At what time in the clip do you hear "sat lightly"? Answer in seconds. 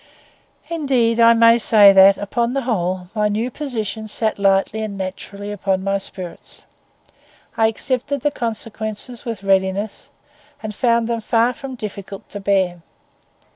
4.07-4.81